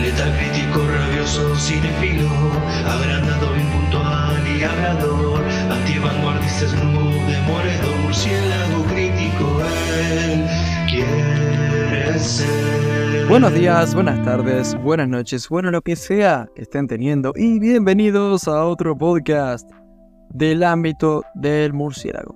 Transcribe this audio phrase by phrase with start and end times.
[0.00, 2.28] Letal crítico, rabioso, cinefilo,
[2.86, 3.64] agrandado, y
[8.02, 9.60] murciélago crítico,
[10.12, 10.46] él
[10.88, 13.26] quiere ser.
[13.28, 18.46] Buenos días, buenas tardes, buenas noches, bueno lo que sea que estén teniendo y bienvenidos
[18.46, 19.68] a otro podcast
[20.30, 22.34] del ámbito del murciélago.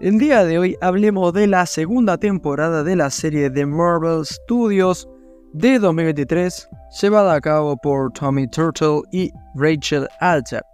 [0.00, 5.08] El día de hoy hablemos de la segunda temporada de la serie de Marvel Studios
[5.52, 6.68] de 2023,
[7.00, 10.64] llevada a cabo por Tommy Turtle y Rachel Alchap.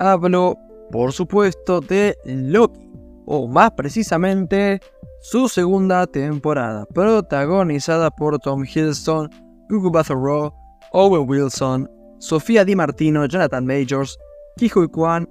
[0.00, 0.58] Hablo,
[0.90, 2.90] por supuesto, de Loki,
[3.26, 4.80] o más precisamente,
[5.20, 9.30] su segunda temporada, protagonizada por Tom Hiddleston,
[9.68, 10.50] Gugu Battle
[10.92, 14.18] Owen Wilson, Sofía Di Martino, Jonathan Majors,
[14.56, 15.28] Kihui Kwan,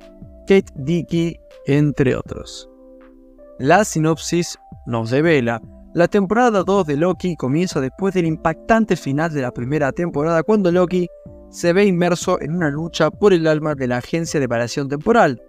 [0.48, 2.70] Kate Dickey, entre otros.
[3.60, 5.62] La sinopsis nos revela
[5.94, 10.72] la temporada 2 de Loki comienza después del impactante final de la primera temporada cuando
[10.72, 11.08] Loki
[11.52, 15.40] se ve inmerso en una lucha por el alma de la agencia de variación temporal.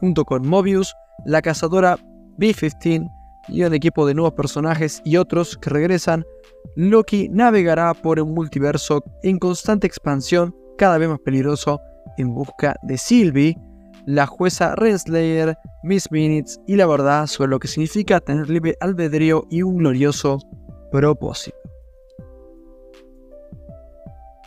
[0.00, 0.92] Junto con Mobius,
[1.24, 1.96] la cazadora
[2.36, 3.08] B-15
[3.48, 6.24] y un equipo de nuevos personajes y otros que regresan,
[6.74, 11.80] Loki navegará por un multiverso en constante expansión, cada vez más peligroso,
[12.18, 13.56] en busca de Sylvie,
[14.06, 19.44] la jueza Renslayer, Miss Minutes y la verdad sobre lo que significa tener libre albedrío
[19.50, 20.38] y un glorioso
[20.90, 21.56] propósito.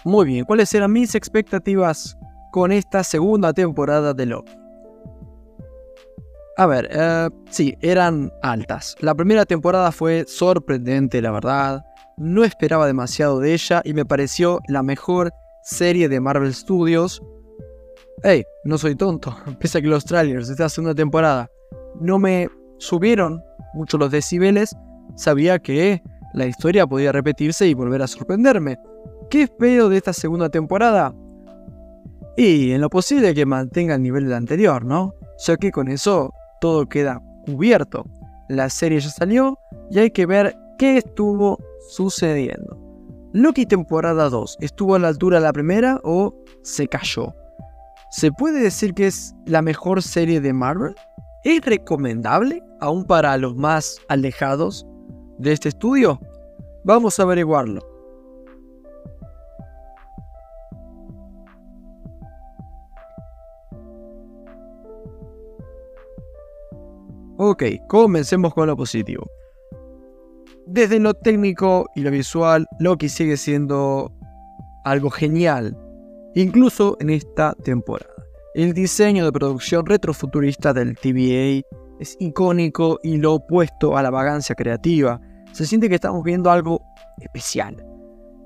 [0.05, 2.17] Muy bien, ¿cuáles eran mis expectativas
[2.51, 4.53] con esta segunda temporada de Loki?
[6.55, 8.95] A ver, eh, sí, eran altas.
[8.99, 11.85] La primera temporada fue sorprendente, la verdad.
[12.17, 15.31] No esperaba demasiado de ella y me pareció la mejor
[15.63, 17.21] serie de Marvel Studios
[18.23, 21.49] hey, no soy tonto, pese a que los trailers de esta segunda temporada
[21.99, 24.75] no me subieron mucho los decibeles,
[25.15, 26.01] sabía que
[26.33, 28.77] la historia podía repetirse y volver a sorprenderme.
[29.29, 31.13] ¿Qué espero de esta segunda temporada?
[32.37, 35.13] Y en lo posible que mantenga el nivel de la anterior, ¿no?
[35.45, 38.05] Ya que con eso todo queda cubierto.
[38.47, 39.59] La serie ya salió
[39.91, 41.57] y hay que ver qué estuvo
[41.89, 42.77] sucediendo.
[43.33, 47.33] Loki temporada 2, ¿estuvo a la altura de la primera o se cayó?
[48.11, 50.95] ¿Se puede decir que es la mejor serie de Marvel?
[51.43, 54.85] ¿Es recomendable aún para los más alejados
[55.37, 56.19] de este estudio?
[56.83, 57.81] Vamos a averiguarlo.
[67.37, 69.27] Ok, comencemos con lo positivo.
[70.65, 74.11] Desde lo técnico y lo visual, Loki sigue siendo
[74.83, 75.77] algo genial
[76.35, 78.13] incluso en esta temporada.
[78.55, 81.65] El diseño de producción retrofuturista del TVA
[81.99, 85.21] es icónico y lo opuesto a la vagancia creativa.
[85.51, 86.81] Se siente que estamos viendo algo
[87.19, 87.85] especial.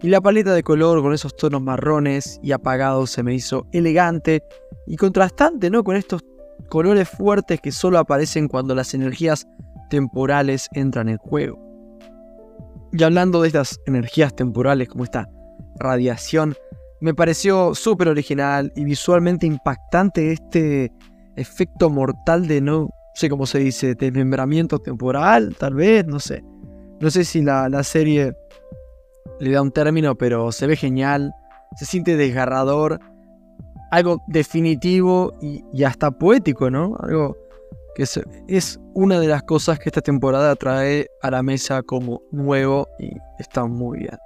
[0.02, 4.44] Y la paleta de color con esos tonos marrones y apagados se me hizo elegante
[4.86, 5.84] y contrastante, ¿no?
[5.84, 6.22] Con estos
[6.70, 9.48] colores fuertes que solo aparecen cuando las energías
[9.90, 11.58] temporales entran en juego.
[12.92, 15.30] Y hablando de estas energías temporales como esta
[15.80, 16.56] radiación
[17.04, 20.90] me pareció súper original y visualmente impactante este
[21.36, 26.46] efecto mortal de no sé cómo se dice, desmembramiento temporal, tal vez, no sé.
[27.02, 28.32] No sé si la, serie
[29.42, 31.34] le da un término, pero se ve genial,
[31.76, 33.02] se siente desgarrador,
[33.92, 36.96] algo definitivo y, hasta poético, ¿no?
[37.02, 37.36] Algo
[37.96, 38.04] que
[38.48, 43.12] es, una de las cosas que esta temporada trae a la mesa como nuevo y
[43.40, 44.18] está muy bien.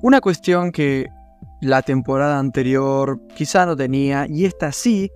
[0.00, 1.08] Una cuestión que
[1.62, 5.12] la temporada anterior quizá no tenía y esta sí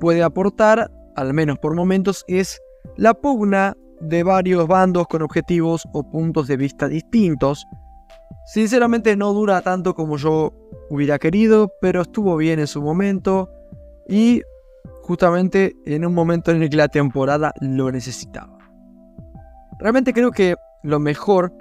[0.00, 2.60] puede aportar, al menos por momentos, es
[2.96, 7.66] la pugna de varios bandos con objetivos o puntos de vista distintos.
[8.46, 10.54] Sinceramente no dura tanto como yo
[10.88, 13.50] hubiera querido, pero estuvo bien en su momento
[14.08, 14.40] y
[15.02, 18.56] justamente en un momento en el que la temporada lo necesitaba.
[19.78, 21.52] Realmente creo que lo mejor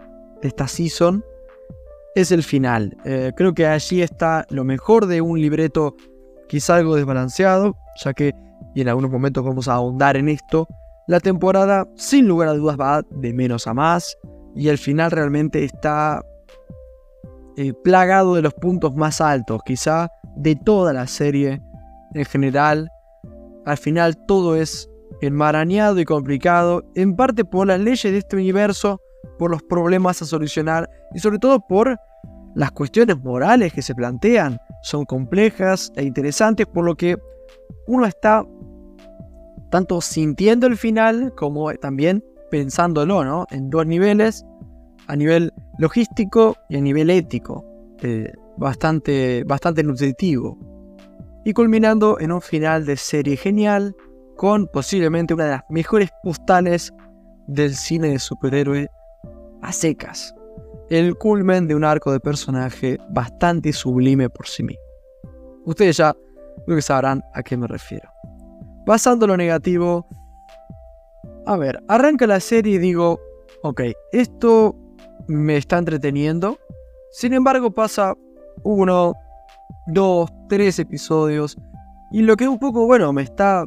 [0.41, 1.21] de esta season
[2.15, 2.95] es el final.
[3.05, 5.95] Eh, creo que allí está lo mejor de un libreto
[6.47, 8.33] quizá algo desbalanceado, ya que,
[8.75, 10.67] y en algunos momentos vamos a ahondar en esto,
[11.07, 14.17] la temporada sin lugar a dudas va de menos a más
[14.55, 16.21] y el final realmente está
[17.57, 21.61] eh, plagado de los puntos más altos, quizá de toda la serie
[22.13, 22.89] en general.
[23.65, 24.89] Al final todo es
[25.21, 28.99] enmarañado y complicado, en parte por las leyes de este universo,
[29.37, 31.97] por los problemas a solucionar y sobre todo por
[32.55, 34.59] las cuestiones morales que se plantean.
[34.83, 37.17] Son complejas e interesantes, por lo que
[37.87, 38.45] uno está
[39.69, 43.45] tanto sintiendo el final como también pensándolo, ¿no?
[43.51, 44.45] En dos niveles,
[45.07, 47.65] a nivel logístico y a nivel ético.
[48.01, 50.57] Eh, bastante, bastante nutritivo.
[51.45, 53.95] Y culminando en un final de serie genial,
[54.37, 56.93] con posiblemente una de las mejores postales
[57.47, 58.89] del cine de superhéroe
[59.61, 60.33] a secas.
[60.89, 64.83] El culmen de un arco de personaje bastante sublime por sí mismo.
[65.65, 66.15] Ustedes ya
[66.65, 68.09] creo que sabrán a qué me refiero.
[68.85, 70.07] Pasando lo negativo,
[71.45, 73.19] a ver, arranca la serie y digo,
[73.63, 73.81] ok,
[74.11, 74.75] esto
[75.27, 76.57] me está entreteniendo.
[77.11, 78.15] Sin embargo, pasa
[78.63, 79.13] uno,
[79.87, 81.57] dos, tres episodios.
[82.11, 83.65] Y lo que un poco, bueno, me está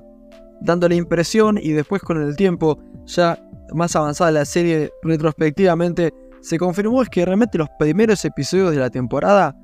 [0.61, 3.38] dando la impresión y después con el tiempo, ya
[3.72, 8.90] más avanzada la serie retrospectivamente, se confirmó es que realmente los primeros episodios de la
[8.90, 9.56] temporada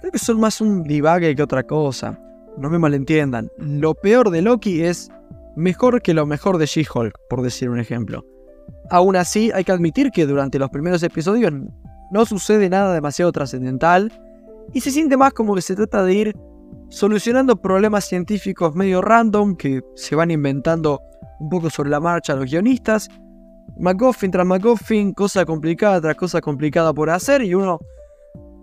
[0.00, 2.18] creo que son más un divague que otra cosa.
[2.58, 3.50] No me malentiendan.
[3.58, 5.10] Lo peor de Loki es
[5.56, 8.24] mejor que lo mejor de She-Hulk, por decir un ejemplo.
[8.90, 11.52] Aún así, hay que admitir que durante los primeros episodios
[12.10, 14.12] no sucede nada demasiado trascendental
[14.72, 16.36] y se siente más como que se trata de ir
[16.88, 21.00] solucionando problemas científicos medio random que se van inventando
[21.40, 23.08] un poco sobre la marcha los guionistas.
[23.78, 27.80] McGuffin tras McGuffin, cosa complicada tras cosa complicada por hacer y uno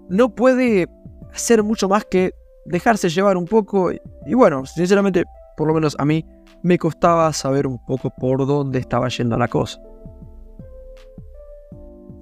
[0.10, 0.88] no puede
[1.34, 2.34] hacer mucho más que
[2.66, 5.24] dejarse llevar un poco y bueno, sinceramente,
[5.58, 6.26] por lo menos a mí,
[6.62, 9.80] me costaba saber un poco por dónde estaba yendo la cosa.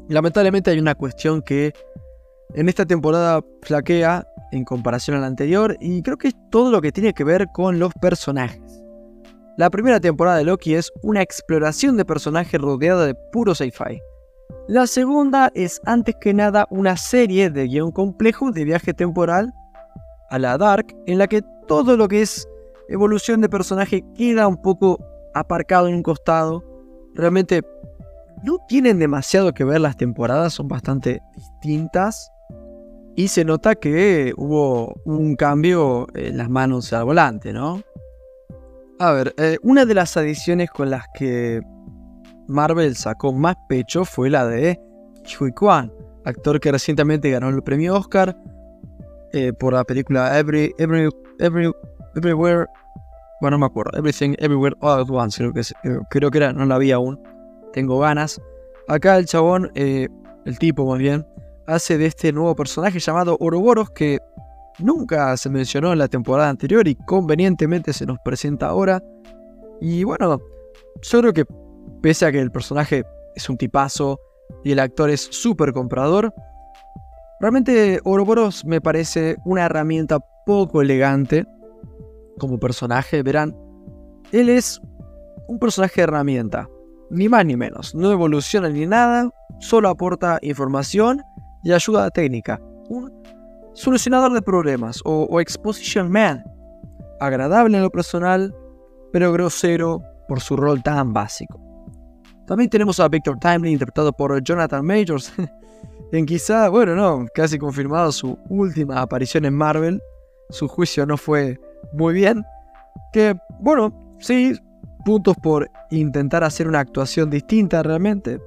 [0.10, 1.74] Lamentablemente hay una cuestión que
[2.54, 6.82] en esta temporada flaquea en comparación a la anterior y creo que es todo lo
[6.82, 8.62] que tiene que ver con los personajes.
[9.58, 14.00] La primera temporada de Loki es una exploración de personajes rodeada de puro sci-fi.
[14.68, 19.52] La segunda es antes que nada una serie de guion complejo de viaje temporal
[20.30, 22.48] a la Dark en la que todo lo que es
[22.88, 26.64] evolución de personaje queda un poco aparcado en un costado.
[27.16, 27.64] Realmente
[28.44, 32.32] no tienen demasiado que ver las temporadas, son bastante distintas.
[33.16, 37.82] Y se nota que hubo un cambio en las manos al volante, ¿no?
[39.00, 41.62] A ver, eh, una de las adiciones con las que
[42.48, 44.80] Marvel sacó más pecho fue la de
[45.40, 45.94] Hui Kwan,
[46.26, 48.36] actor que recientemente ganó el premio Oscar
[49.34, 51.72] eh, por la película Every, Every, Every,
[52.16, 52.66] Everywhere.
[53.40, 53.92] Bueno, no me acuerdo.
[53.96, 55.38] Everything, Everywhere, All at Once.
[55.38, 57.22] Creo que, eh, creo que era, no la vi aún.
[57.74, 58.42] Tengo ganas.
[58.88, 61.28] Acá el chabón, el tipo muy bien,
[61.68, 64.20] hace de este nuevo personaje llamado Ouroboros que
[64.80, 69.02] nunca se mencionó en la temporada anterior y convenientemente se nos presenta ahora.
[69.82, 70.40] Y bueno,
[71.02, 71.46] yo creo que
[72.02, 73.04] pese a que el personaje
[73.36, 74.20] es un tipazo
[74.64, 76.34] y el actor es súper comprador,
[77.40, 81.46] realmente Ouroboros me parece una herramienta poco elegante
[82.40, 83.24] como personaje.
[83.24, 83.56] Verán,
[84.32, 84.82] él es
[85.48, 86.68] un personaje de herramienta,
[87.10, 87.94] ni más ni menos.
[87.96, 89.30] No evoluciona ni nada,
[89.60, 91.22] solo aporta información
[91.64, 92.60] y ayuda técnica.
[93.78, 96.44] Solucionador de problemas o, exposition man.
[97.20, 98.52] Agradable en lo personal,
[99.14, 101.62] pero grosero por su rol tan básico.
[102.48, 105.32] También tenemos a Victor Timely interpretado por Jonathan Majors,
[106.12, 110.02] en quizá, bueno, no, casi confirmado su última aparición en Marvel.
[110.50, 111.60] Su juicio no fue
[111.94, 112.44] muy bien.
[113.14, 114.54] Que, bueno, sí,
[115.06, 118.40] puntos por intentar hacer una actuación distinta realmente.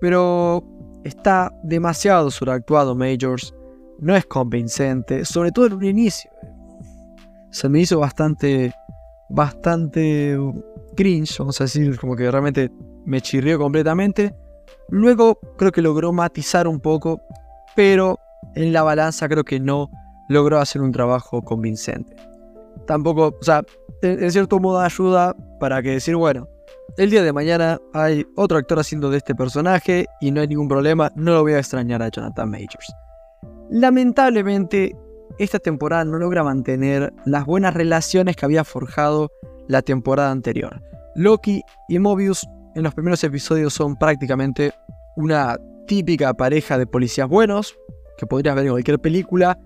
[0.00, 0.64] Pero
[1.04, 3.54] Está demasiado sobreactuado Majors,
[4.00, 6.30] no es convincente, sobre todo en un inicio.
[7.50, 8.72] Se me hizo bastante,
[9.28, 10.38] bastante
[10.96, 12.70] cringe, vamos a decir, como que realmente
[13.04, 14.34] me chirrió completamente.
[14.88, 17.20] Luego creo que logró matizar un poco,
[17.76, 18.18] pero
[18.54, 19.90] en la balanza creo que no
[20.28, 22.14] logró hacer un trabajo convincente.
[22.86, 23.62] Tampoco, o sea,
[24.02, 26.48] en cierto modo ayuda para que decir, bueno,
[26.96, 30.68] el día de mañana hay otro actor haciendo de este personaje y no hay ningún
[30.68, 32.92] problema, no lo voy a extrañar a Jonathan Majors.
[33.70, 34.96] Lamentablemente,
[35.38, 39.30] esta temporada no logra mantener las buenas relaciones que había forjado
[39.68, 40.82] la temporada anterior.
[41.14, 44.72] Loki y Mobius en los primeros episodios son prácticamente
[45.16, 47.78] una típica pareja de policías buenos,
[48.18, 49.56] que podrías ver en cualquier película,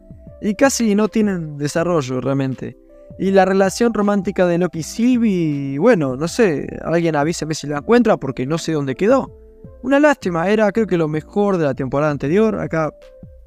[0.42, 2.76] y casi no tienen desarrollo realmente.
[3.18, 7.78] Y la relación romántica de Loki y Sylvie, bueno, no sé, alguien avíseme si la
[7.78, 9.34] encuentra porque no sé dónde quedó.
[9.82, 12.58] Una lástima, era creo que lo mejor de la temporada anterior.
[12.60, 12.92] Acá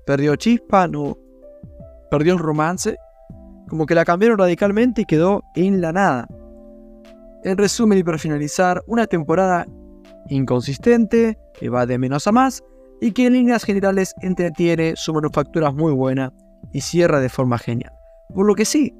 [0.07, 1.17] perdió chispa, no.
[2.09, 2.97] Perdió el romance.
[3.67, 6.27] Como que la cambiaron radicalmente y quedó en la nada.
[7.43, 9.67] En resumen y para finalizar, una temporada
[10.29, 12.63] inconsistente, que va de menos a más,
[13.01, 16.33] y que en líneas generales entretiene, su manufactura es muy buena
[16.71, 17.93] y cierra de forma genial.
[18.33, 18.95] Por lo que sí,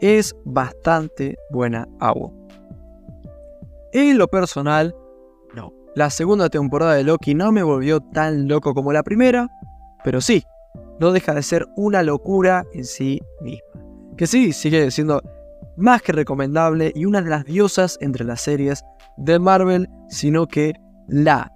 [0.00, 2.30] es bastante buena agua.
[3.92, 4.94] En lo personal,
[5.54, 5.72] no.
[5.94, 9.48] La segunda temporada de Loki no me volvió tan loco como la primera,
[10.04, 10.44] pero sí,
[11.00, 13.66] no deja de ser una locura en sí misma.
[14.16, 15.22] Que sí, sigue siendo
[15.76, 18.84] más que recomendable y una de las diosas entre las series
[19.16, 20.74] de Marvel, sino que
[21.08, 21.52] la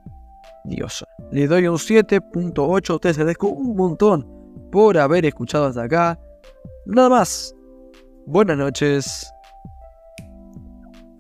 [0.65, 1.07] diosa.
[1.31, 4.27] Le doy un 7.8, ustedes agradezco un montón
[4.71, 6.19] por haber escuchado hasta acá.
[6.87, 7.55] Nada más.
[8.27, 9.33] Buenas noches.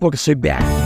[0.00, 0.85] Porque soy back.